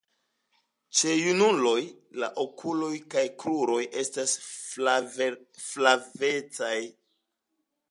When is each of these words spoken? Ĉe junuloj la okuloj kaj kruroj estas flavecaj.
Ĉe 0.99 1.11
junuloj 1.17 1.81
la 2.23 2.29
okuloj 2.45 2.89
kaj 3.15 3.25
kruroj 3.45 3.83
estas 4.05 4.35
flavecaj. 4.49 6.77